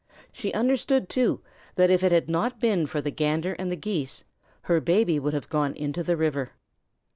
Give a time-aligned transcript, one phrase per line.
[0.31, 1.41] She understood, too,
[1.75, 4.23] that if it had not been for the Gander and the Geese,
[4.63, 6.53] her Baby would have gone into the river.